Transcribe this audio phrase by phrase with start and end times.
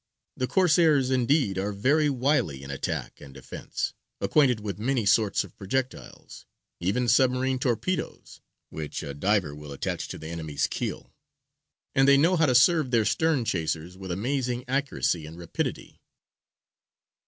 [0.35, 5.55] The Corsairs, indeed, are very wily in attack and defence, acquainted with many sorts of
[5.59, 6.47] projectiles,
[6.79, 8.41] even submarine torpedoes,
[8.71, 11.13] which a diver will attach to the enemy's keel,
[11.93, 16.01] and they know how to serve their stern chasers with amazing accuracy and rapidity.